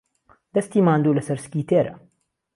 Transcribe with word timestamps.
دهستی 0.55 0.79
ماندوو 0.87 1.15
لهسهر 1.17 1.39
سکی 1.43 1.61
تێره 1.69 1.93